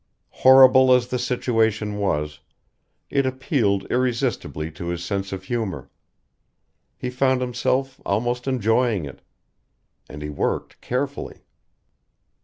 [0.31, 2.39] Horrible as the situation was,
[3.11, 5.91] it appealed irresistibly to his sense of humor.
[6.97, 9.21] He found himself almost enjoying it.
[10.09, 11.43] And he worked carefully.